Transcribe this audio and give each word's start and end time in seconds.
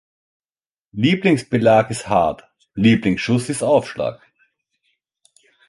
Lieblingsbelag 0.93 1.91
ist 1.91 2.09
hart; 2.09 2.49
Lieblingsschuss 2.73 3.49
ist 3.49 3.61
Aufschlag. 3.61 4.19